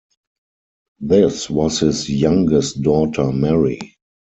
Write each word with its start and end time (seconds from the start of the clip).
This 0.99 1.47
was 1.47 1.81
his 1.81 2.09
youngest 2.09 2.81
daughter 2.81 3.31
Mary. 3.31 3.97